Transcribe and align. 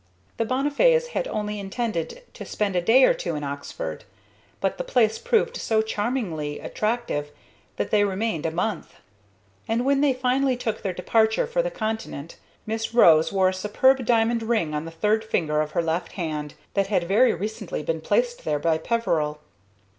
The 0.37 0.45
Bonnifays 0.45 1.09
had 1.09 1.27
only 1.27 1.59
intended 1.59 2.23
to 2.33 2.43
spend 2.43 2.75
a 2.75 2.81
day 2.81 3.03
or 3.03 3.13
two 3.13 3.35
in 3.35 3.43
Oxford, 3.43 4.03
but 4.59 4.79
the 4.79 4.83
place 4.83 5.19
proved 5.19 5.57
so 5.57 5.83
charmingly 5.83 6.57
attractive 6.59 7.29
that 7.75 7.91
they 7.91 8.03
remained 8.03 8.47
a 8.47 8.51
month, 8.51 8.95
and 9.67 9.85
when 9.85 10.01
they 10.01 10.13
finally 10.13 10.57
took 10.57 10.81
their 10.81 10.91
departure 10.91 11.45
for 11.45 11.61
the 11.61 11.69
Continent 11.69 12.37
Miss 12.65 12.95
Rose 12.95 13.31
wore 13.31 13.49
a 13.49 13.53
superb 13.53 14.03
diamond 14.07 14.41
ring 14.41 14.73
on 14.73 14.85
the 14.85 14.89
third 14.89 15.23
finger 15.23 15.61
of 15.61 15.73
her 15.73 15.83
left 15.83 16.13
hand, 16.13 16.55
that 16.73 16.87
had 16.87 17.03
very 17.03 17.35
recently 17.35 17.83
been 17.83 18.01
placed 18.01 18.43
there 18.43 18.57
by 18.57 18.79
Peveril. 18.79 19.39